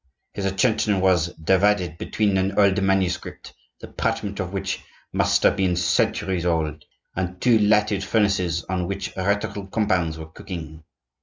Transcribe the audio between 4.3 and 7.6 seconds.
of which must have been centuries old, and two